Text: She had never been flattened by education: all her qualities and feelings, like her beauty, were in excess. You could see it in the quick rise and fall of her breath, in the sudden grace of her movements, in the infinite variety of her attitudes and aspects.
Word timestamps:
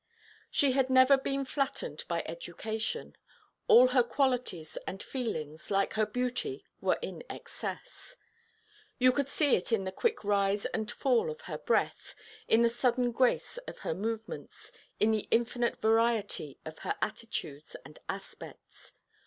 She 0.49 0.71
had 0.71 0.89
never 0.89 1.15
been 1.15 1.45
flattened 1.45 2.05
by 2.07 2.23
education: 2.25 3.15
all 3.67 3.89
her 3.89 4.01
qualities 4.01 4.75
and 4.87 5.03
feelings, 5.03 5.69
like 5.69 5.93
her 5.93 6.07
beauty, 6.07 6.65
were 6.79 6.97
in 7.03 7.21
excess. 7.29 8.15
You 8.97 9.11
could 9.11 9.29
see 9.29 9.55
it 9.55 9.71
in 9.71 9.83
the 9.83 9.91
quick 9.91 10.23
rise 10.23 10.65
and 10.65 10.89
fall 10.89 11.29
of 11.29 11.41
her 11.41 11.59
breath, 11.59 12.15
in 12.47 12.63
the 12.63 12.67
sudden 12.69 13.11
grace 13.11 13.59
of 13.67 13.77
her 13.85 13.93
movements, 13.93 14.71
in 14.99 15.11
the 15.11 15.27
infinite 15.29 15.79
variety 15.83 16.57
of 16.65 16.79
her 16.79 16.95
attitudes 16.99 17.75
and 17.85 17.99
aspects. 18.09 18.95